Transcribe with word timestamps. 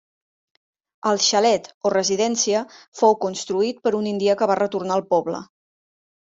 El 1.11 1.21
xalet, 1.25 1.69
o 1.89 1.91
residència, 1.95 2.63
fou 3.03 3.15
construït 3.29 3.87
per 3.87 3.95
un 4.01 4.11
indià 4.15 4.41
que 4.43 4.51
va 4.55 4.59
retornar 4.65 5.01
al 5.01 5.09
poble. 5.15 5.47